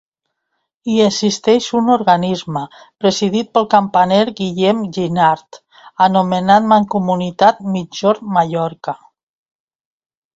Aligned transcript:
Hi 0.91 0.95
existeix 1.07 1.65
un 1.79 1.89
organisme, 1.95 2.63
presidit 3.03 3.51
pel 3.57 3.67
campaner 3.73 4.21
Guillem 4.41 4.79
Ginard, 4.97 5.59
anomenat 6.09 6.67
Mancomunitat 6.71 7.61
Migjorn 7.77 8.33
Mallorca. 8.39 8.97